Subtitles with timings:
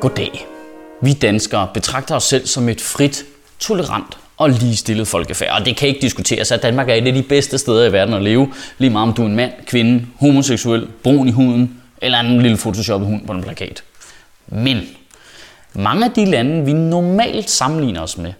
[0.00, 0.46] Goddag.
[1.02, 3.24] Vi danskere betragter os selv som et frit,
[3.58, 5.60] tolerant og ligestillet folkefærd.
[5.60, 8.14] Og det kan ikke diskuteres, at Danmark er et af de bedste steder i verden
[8.14, 8.52] at leve.
[8.78, 12.56] Lige meget om du er en mand, kvinde, homoseksuel, brun i huden eller en lille
[12.56, 13.82] photoshoppet hund på en plakat.
[14.46, 14.80] Men
[15.74, 18.32] mange af de lande, vi normalt sammenligner os med,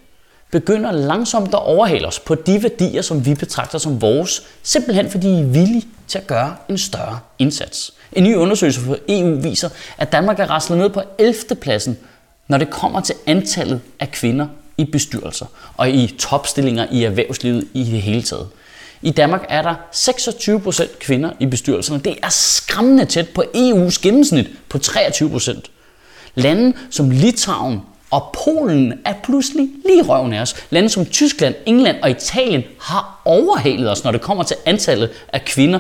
[0.50, 5.28] begynder langsomt at overhale os på de værdier, som vi betragter som vores, simpelthen fordi
[5.28, 7.92] I er villige til at gøre en større indsats.
[8.12, 9.68] En ny undersøgelse fra EU viser,
[9.98, 11.34] at Danmark er raslet ned på 11.
[11.60, 11.98] pladsen,
[12.48, 14.46] når det kommer til antallet af kvinder
[14.78, 18.48] i bestyrelser og i topstillinger i erhvervslivet i det hele taget.
[19.02, 22.00] I Danmark er der 26% kvinder i bestyrelserne.
[22.00, 25.60] Det er skræmmende tæt på EU's gennemsnit på 23%.
[26.34, 30.56] Lande som Litauen og Polen er pludselig lige røven af os.
[30.70, 35.44] Lande som Tyskland, England og Italien har overhalet os, når det kommer til antallet af
[35.44, 35.78] kvinder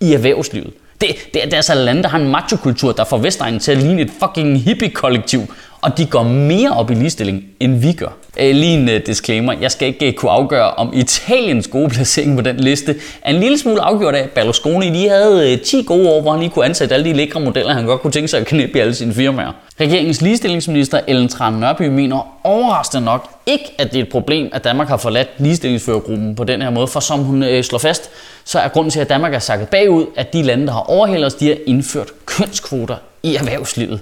[0.00, 0.72] i erhvervslivet.
[1.00, 3.78] Det, det, det er altså lande, der har en machokultur, der får Vestegnen til at
[3.78, 5.40] ligne et fucking hippie-kollektiv,
[5.86, 8.16] og de går mere op i ligestilling, end vi gør.
[8.40, 9.52] Øh, lige en øh, disclaimer.
[9.60, 13.40] Jeg skal ikke øh, kunne afgøre, om Italiens gode placering på den liste er en
[13.40, 16.94] lille smule afgjort af, Berlusconi lige havde 10 gode år, hvor han lige kunne ansætte
[16.94, 19.52] alle de lækre modeller, han godt kunne tænke sig at knippe i alle sine firmaer.
[19.80, 24.64] Regeringens ligestillingsminister Ellen Trane Nørby mener overraskende nok ikke, at det er et problem, at
[24.64, 28.10] Danmark har forladt ligestillingsførergruppen på den her måde, for som hun slår fast,
[28.44, 31.26] så er grunden til, at Danmark er sakket bagud, at de lande, der har overhældet
[31.26, 34.00] os, de har indført kønskvoter i erhvervslivet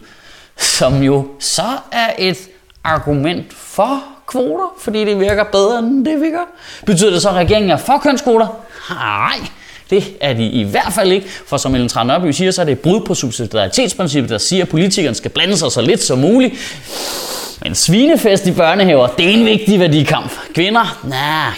[0.56, 2.38] som jo så er et
[2.84, 6.40] argument for kvoter, fordi det virker bedre, end det virker.
[6.86, 8.46] Betyder det så, at regeringen er for kønskvoter?
[8.90, 9.38] Nej,
[9.90, 12.64] det er de i hvert fald ikke, for som Ellen Trane Nørby siger, så er
[12.64, 16.18] det et brud på subsidiaritetsprincippet, der siger, at politikerne skal blande sig så lidt som
[16.18, 16.54] muligt.
[17.62, 20.32] Men svinefest i børnehaver, det er en vigtig værdikamp.
[20.54, 20.98] Kvinder?
[21.04, 21.52] Nej,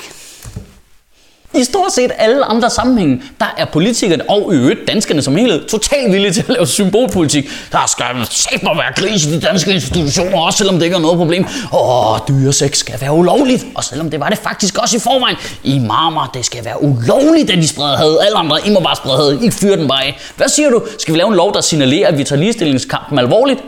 [1.61, 5.65] i stort set alle andre sammenhænge, der er politikerne og i øvrigt danskerne som helhed
[5.69, 7.51] totalt villige til at lave symbolpolitik.
[7.73, 11.01] Der skal sæt mig være gris i de danske institutioner, også selvom det ikke er
[11.01, 11.47] noget problem.
[11.73, 15.37] Åh, dyresex skal være ulovligt, og selvom det var det faktisk også i forvejen.
[15.65, 18.19] I marmor, det skal være ulovligt, at de spreder had.
[18.27, 19.43] Alle andre, I må bare sprede had.
[19.43, 20.19] I fyrer den bare af.
[20.37, 20.83] Hvad siger du?
[20.99, 23.61] Skal vi lave en lov, der signalerer, at vi tager ligestillingskampen alvorligt?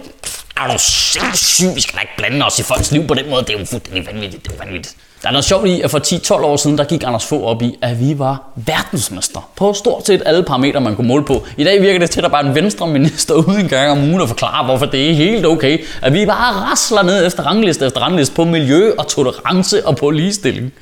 [0.61, 1.75] Er du sindssyg?
[1.75, 3.43] Vi skal da ikke blande os i folks liv på den måde.
[3.43, 4.45] Det er jo fuldstændig vanvittigt.
[4.45, 4.97] Det er vanvittigt.
[5.23, 7.63] Der er noget sjovt i, at for 10-12 år siden, der gik Anders få op
[7.63, 11.47] i, at vi var verdensmester på stort set alle parametre, man kunne måle på.
[11.57, 13.91] I dag virker det til, at der bare er en venstre minister ude en gang
[13.91, 17.43] om ugen og forklare, hvorfor det er helt okay, at vi bare rasler ned efter
[17.43, 20.73] rangliste efter rangliste på miljø og tolerance og på ligestilling.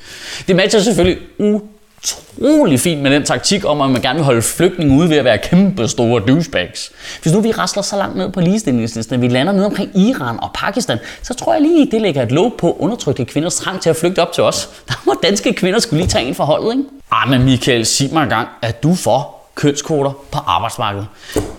[0.47, 1.61] Det matcher selvfølgelig u
[1.97, 5.25] utrolig fint med den taktik om, at man gerne vil holde flygtninge ude ved at
[5.25, 6.91] være kæmpe store douchebags.
[7.21, 10.39] Hvis nu vi rasler så langt ned på ligestillingslisten, at vi lander ned omkring Iran
[10.39, 13.89] og Pakistan, så tror jeg lige, det lægger et låg på undertrykte kvinders trang til
[13.89, 14.69] at flygte op til os.
[14.87, 16.83] Der må danske kvinder skulle lige tage en forhold, ikke?
[17.11, 21.07] Ah, men Michael, sig mig engang, at du for kønskvoter på arbejdsmarkedet.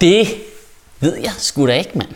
[0.00, 0.28] Det
[1.00, 2.08] ved jeg sgu da ikke, mand.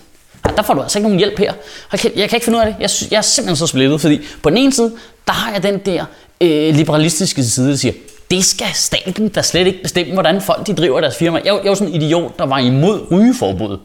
[0.44, 1.52] Ah, der får du altså ikke nogen hjælp her.
[1.92, 2.76] Jeg kan ikke finde ud af det.
[2.80, 4.92] Jeg, jeg er simpelthen så splittet, fordi på den ene side,
[5.26, 6.04] der har jeg den der
[6.40, 7.92] øh, liberalistiske side, der siger,
[8.32, 11.40] det skal staten da slet ikke bestemme, hvordan folk de driver deres firma.
[11.44, 13.78] Jeg, jeg var sådan en idiot, der var imod rygeforbud.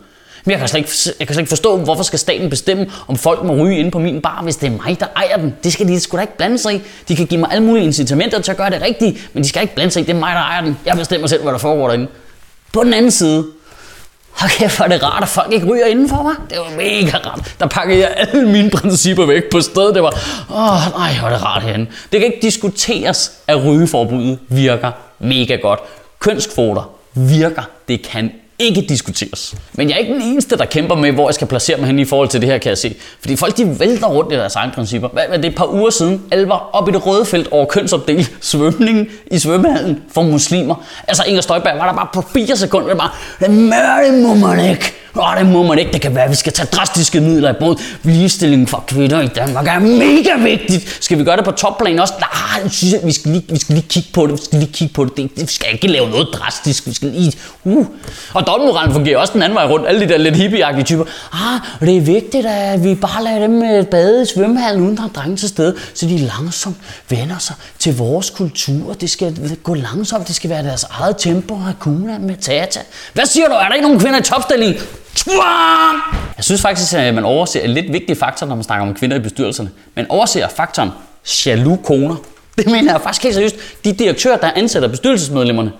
[0.46, 3.16] Men jeg kan, slet ikke, jeg kan slet ikke forstå, hvorfor skal staten bestemme, om
[3.16, 5.56] folk må ryge inde på min bar, hvis det er mig, der ejer den.
[5.64, 6.82] Det skal de sgu da ikke blande sig i.
[7.08, 9.62] De kan give mig alle mulige incitamenter til at gøre det rigtigt, men de skal
[9.62, 10.06] ikke blande sig i.
[10.06, 10.78] Det er mig, der ejer den.
[10.86, 12.08] Jeg bestemmer selv, hvad der foregår derinde.
[12.74, 13.46] På den anden side,
[14.40, 16.36] Hold kæft, hvor det rart, at folk ikke ryger inden for mig.
[16.50, 17.56] Det var mega rart.
[17.60, 19.96] Der pakkede jeg alle mine principper væk på stedet.
[19.96, 20.14] Det var,
[20.50, 21.86] åh nej, hvor er det rart herinde.
[22.12, 25.80] Det kan ikke diskuteres, at rygeforbuddet virker mega godt.
[26.20, 27.62] Kønskvoter virker.
[27.88, 29.56] Det kan ikke diskuteres.
[29.74, 32.00] Men jeg er ikke den eneste, der kæmper med, hvor jeg skal placere mig hen
[32.00, 32.96] i forhold til det her, kan jeg se.
[33.20, 35.08] Fordi folk de vælter rundt i deres egne principper.
[35.08, 37.48] Hvad, hvad det er et par uger siden, alle var oppe i det røde felt
[37.52, 40.76] over kønsopdelt svømning i svømmehallen for muslimer.
[41.08, 44.94] Altså Inger Støjberg var der bare på fire sekunder, det bare, det må man ikke.
[45.20, 45.92] Åh, det må man ikke.
[45.94, 47.80] Det kan være, at vi skal tage drastiske midler i brug.
[48.04, 50.98] Ligestillingen for kvinder i Danmark er mega vigtigt.
[51.04, 52.14] Skal vi gøre det på topplan også?
[52.20, 54.32] Nej, synes jeg, vi skal, lige, vi skal lige kigge på det.
[54.34, 55.18] Vi skal lige kigge på det.
[55.18, 55.32] det.
[55.36, 56.88] Vi skal ikke lave noget drastisk.
[56.88, 57.34] Vi skal lige...
[57.64, 57.86] Uh.
[58.34, 59.88] Og dobbeltmoralen fungerer også den anden vej rundt.
[59.88, 61.04] Alle de der lidt hippieagtige typer.
[61.34, 65.04] Ah, det er vigtigt, at vi bare lader dem øh, bade i svømmehallen uden der
[65.04, 66.78] er drenge til stede, så de langsomt
[67.10, 68.94] vender sig til vores kultur.
[68.94, 70.28] Det skal gå langsomt.
[70.28, 71.56] Det skal være deres eget tempo.
[71.56, 72.80] Hakuna med tata.
[73.14, 73.54] Hvad siger du?
[73.54, 74.76] Er der ikke nogen kvinder i topstilling?
[76.38, 79.18] Jeg synes faktisk, at man overser en lidt vigtig faktor, når man snakker om kvinder
[79.18, 79.70] i bestyrelserne.
[79.96, 80.90] Man overser faktoren
[81.46, 82.16] jaloux koner.
[82.58, 83.56] Det mener jeg faktisk helt seriøst.
[83.84, 85.72] De direktører, der ansætter bestyrelsesmedlemmerne,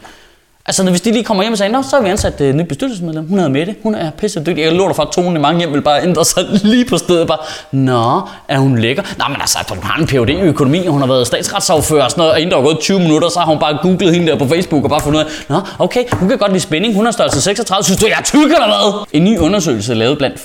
[0.70, 2.56] Altså, når, hvis de lige kommer hjem og siger, Nå, så har vi ansat et
[2.56, 3.28] nyt bestyrelsesmedlem.
[3.28, 3.76] Hun hedder Mette.
[3.84, 4.58] Hun er pisse dygtig.
[4.64, 6.98] Jeg lurer dig for, at tonen i mange hjem vil bare ændre sig lige på
[6.98, 7.28] stedet.
[7.28, 7.38] Bare,
[7.72, 9.04] Nå, er hun lækker?
[9.18, 10.30] Nå, men altså, hun har en Ph.D.
[10.30, 12.34] i økonomi, og hun har været statsretsaffører og sådan noget.
[12.34, 14.48] Og inden der var gået 20 minutter, så har hun bare googlet hende der på
[14.48, 16.96] Facebook og bare fundet ud af, Nå, okay, hun kan godt lide spænding.
[16.96, 17.84] Hun er størrelse 36.
[17.84, 19.06] Synes du, jeg er tyk eller hvad?
[19.14, 20.38] En ny undersøgelse lavet blandt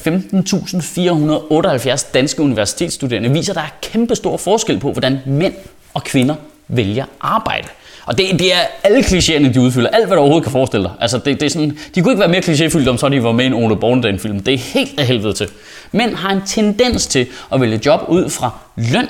[1.96, 5.54] 15.478 danske universitetsstuderende viser, at der er kæmpe stor forskel på, hvordan mænd
[5.94, 6.34] og kvinder
[6.68, 7.68] vælger arbejde.
[8.06, 9.88] Og det, det er alle klichéerne, de udfylder.
[9.88, 10.92] Alt, hvad du overhovedet kan forestille dig.
[11.00, 13.32] Altså, det, det er sådan, de kunne ikke være mere klichéfyldt, om så de var
[13.32, 14.40] med i en Ole Bornedal-film.
[14.40, 15.48] Det er helt af helvede til.
[15.92, 19.08] Mænd har en tendens til at vælge job ud fra løn,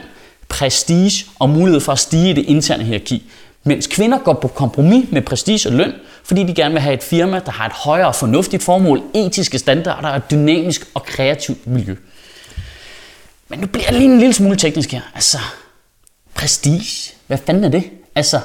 [0.48, 3.22] prestige og mulighed for at stige i det interne hierarki.
[3.64, 5.92] Mens kvinder går på kompromis med prestige og løn,
[6.24, 9.58] fordi de gerne vil have et firma, der har et højere og fornuftigt formål, etiske
[9.58, 11.94] standarder og et dynamisk og kreativt miljø.
[13.48, 15.00] Men nu bliver jeg lige en lille smule teknisk her.
[15.14, 15.38] Altså,
[16.34, 17.14] prestige?
[17.26, 17.84] Hvad fanden er det?
[18.14, 18.40] Altså,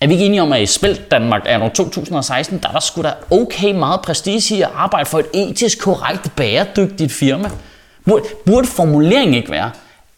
[0.00, 2.80] er vi ikke enige om, at i Spelt Danmark er nu 2016, der er der
[2.80, 7.50] sgu da okay meget prestige i at arbejde for et etisk korrekt, bæredygtigt firma?
[8.04, 9.70] Burde, burde formuleringen ikke være,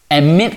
[0.09, 0.53] at mænd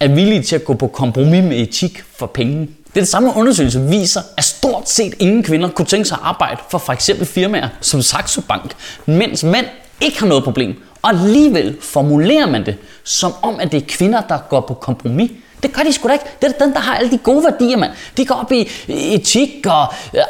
[0.00, 2.60] er villige til at gå på kompromis med etik for penge?
[2.60, 6.24] Det er det samme undersøgelse viser, at stort set ingen kvinder kunne tænke sig at
[6.24, 8.74] arbejde for for eksempel firmaer som Saxo Bank,
[9.06, 9.66] mens mænd
[10.00, 10.82] ikke har noget problem.
[11.02, 15.30] Og alligevel formulerer man det, som om at det er kvinder, der går på kompromis
[15.62, 16.24] det gør de sgu da ikke.
[16.42, 17.90] Det er den, der har alle de gode værdier, mand.
[18.16, 19.80] De går op i etik og,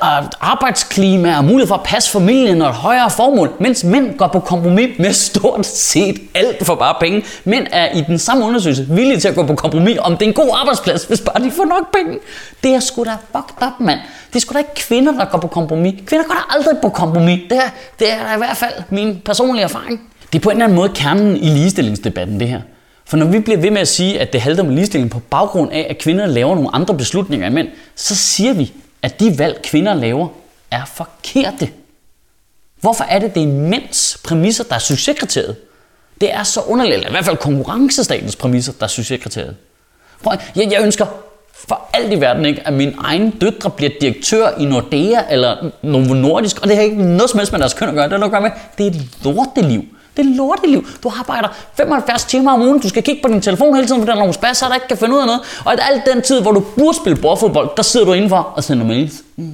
[0.00, 4.26] og arbejdsklima og mulighed for at passe familien og et højere formål, mens mænd går
[4.28, 7.24] på kompromis med stort set alt for bare penge.
[7.44, 10.28] Mænd er i den samme undersøgelse villige til at gå på kompromis, om det er
[10.28, 12.18] en god arbejdsplads, hvis bare de får nok penge.
[12.62, 13.98] Det er sgu da fucked up, mand.
[14.28, 15.94] Det er sgu da ikke kvinder, der går på kompromis.
[16.06, 17.40] Kvinder går da aldrig på kompromis.
[17.50, 20.00] Det er, det er i hvert fald min personlige erfaring.
[20.32, 22.60] Det er på en eller anden måde kernen i ligestillingsdebatten, det her.
[23.10, 25.72] For når vi bliver ved med at sige, at det halter med ligestilling på baggrund
[25.72, 28.72] af, at kvinder laver nogle andre beslutninger end mænd, så siger vi,
[29.02, 30.28] at de valg, kvinder laver,
[30.70, 31.68] er forkerte.
[32.80, 35.56] Hvorfor er det, det er mænds præmisser, der er succeskriteriet?
[36.20, 39.56] Det er så underligt, eller i hvert fald konkurrencestatens præmisser, der er succeskriteriet.
[40.56, 41.06] Jeg, jeg ønsker
[41.68, 46.14] for alt i verden ikke, at min egen døtre bliver direktør i Nordea eller Novo
[46.14, 48.04] Nordisk, og det har ikke noget som helst med deres køn at gøre.
[48.04, 49.84] Det har noget at gøre med, det er et lorteliv.
[50.16, 50.86] Det er lorteliv.
[51.02, 52.80] Du arbejder 75 timer om ugen.
[52.80, 54.88] Du skal kigge på din telefon hele tiden, fordi der er nogle spasser, der ikke
[54.88, 55.40] kan finde ud af noget.
[55.64, 58.86] Og alt den tid, hvor du burde spille bordfodbold, der sidder du indenfor og sender
[58.86, 59.14] mails.
[59.36, 59.52] Mm.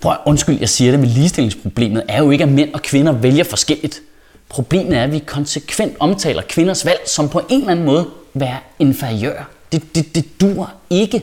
[0.00, 3.12] Prøv at undskyld, jeg siger det, men ligestillingsproblemet er jo ikke, at mænd og kvinder
[3.12, 4.02] vælger forskelligt.
[4.48, 8.56] Problemet er, at vi konsekvent omtaler kvinders valg som på en eller anden måde være
[8.78, 9.48] inferiør.
[9.72, 11.22] Det, det, det dur ikke.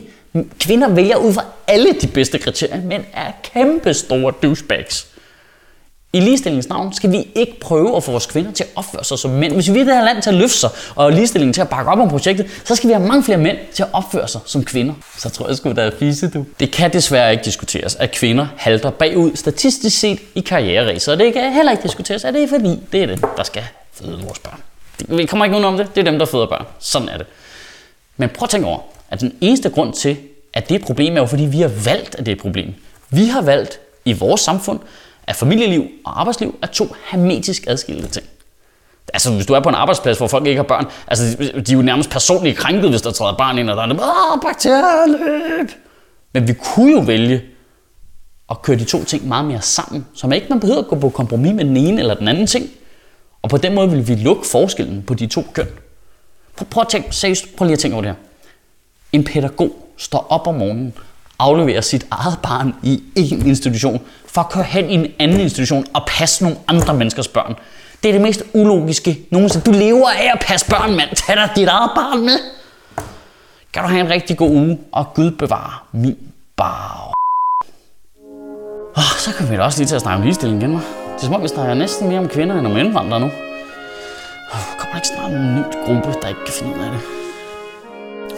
[0.60, 5.06] Kvinder vælger ud fra alle de bedste kriterier, men er kæmpe store douchebags.
[6.16, 9.18] I ligestillingens navn skal vi ikke prøve at få vores kvinder til at opføre sig
[9.18, 9.52] som mænd.
[9.52, 11.90] Hvis vi vil det her land til at løfte sig, og ligestillingen til at bakke
[11.90, 14.64] op om projektet, så skal vi have mange flere mænd til at opføre sig som
[14.64, 14.94] kvinder.
[15.18, 16.44] Så tror jeg sgu, der er fise, du.
[16.60, 21.12] Det kan desværre ikke diskuteres, at kvinder halter bagud statistisk set i karriereræset.
[21.12, 23.62] Og det kan heller ikke diskuteres, at det er fordi, det er det, der skal
[23.92, 24.60] føde vores børn.
[25.18, 25.94] Vi kommer ikke nogen om det.
[25.94, 26.64] Det er dem, der føder børn.
[26.78, 27.26] Sådan er det.
[28.16, 28.78] Men prøv at tænke over,
[29.10, 30.16] at den eneste grund til,
[30.52, 32.42] at det er et problem, er jo fordi, vi har valgt, at det er et
[32.42, 32.74] problem.
[33.10, 34.80] Vi har valgt i vores samfund,
[35.26, 38.26] at familieliv og arbejdsliv er to hermetisk adskilte ting.
[39.14, 41.76] Altså, hvis du er på en arbejdsplads, hvor folk ikke har børn, altså, de er
[41.76, 45.70] jo nærmest personligt krænket, hvis der træder barn ind, og der er det, åh, bakterieløb.
[46.32, 47.42] Men vi kunne jo vælge
[48.50, 50.96] at køre de to ting meget mere sammen, så man ikke man behøver at gå
[50.96, 52.70] på kompromis med den ene eller den anden ting.
[53.42, 55.66] Og på den måde vil vi lukke forskellen på de to køn.
[56.56, 58.16] Prøv, prøv at tænke, seriøst, prøv lige at tænke over det her.
[59.12, 60.94] En pædagog står op om morgenen,
[61.38, 65.86] afleverer sit eget barn i en institution, for at køre hen i en anden institution
[65.94, 67.54] og passe nogle andre menneskers børn.
[68.02, 69.64] Det er det mest ulogiske nogensinde.
[69.64, 71.16] Du lever af at passe børn, mand.
[71.16, 72.38] Tag dig dit eget barn med.
[73.72, 76.16] Kan du have en rigtig god uge, og Gud bevare min
[76.56, 77.12] bar.
[78.96, 80.80] Oh, så kan vi da også lige til at snakke om ligestilling igen, hva'?
[81.14, 83.26] Det er som om, vi snakker næsten mere om kvinder end om indvandrere nu.
[84.52, 87.15] Oh, kommer ikke snart en ny gruppe, der ikke kan finde ud af det?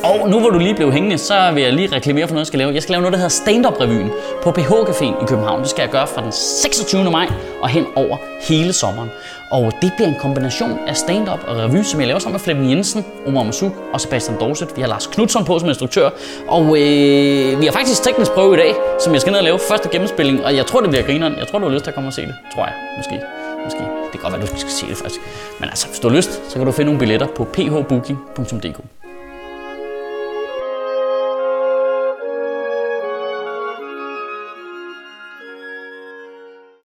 [0.04, 2.46] Og nu hvor du lige blev hængende, så vil jeg lige reklamere for noget, jeg
[2.46, 2.74] skal lave.
[2.74, 4.10] Jeg skal lave noget, der hedder Stand-Up-revyen
[4.42, 5.60] på PH Caféen i København.
[5.60, 7.10] Det skal jeg gøre fra den 26.
[7.10, 7.26] maj
[7.60, 8.16] og hen over
[8.48, 9.10] hele sommeren.
[9.50, 12.70] Og det bliver en kombination af stand-up og revy, som jeg laver sammen med Flemming
[12.70, 14.68] Jensen, Omar Masuk og Sebastian Dorset.
[14.76, 16.10] Vi har Lars Knudsen på som instruktør.
[16.48, 19.58] Og øh, vi har faktisk teknisk prøve i dag, som jeg skal ned og lave
[19.58, 20.44] første gennemspilling.
[20.44, 21.34] Og jeg tror, det bliver grineren.
[21.38, 22.34] Jeg tror, du har lyst til at komme og se det.
[22.54, 22.74] Tror jeg.
[22.96, 23.20] Måske.
[23.64, 23.80] Måske.
[23.80, 25.20] Det kan godt være, du skal se det faktisk.
[25.60, 29.07] Men altså, hvis du har lyst, så kan du finde nogle billetter på phbooking.dk.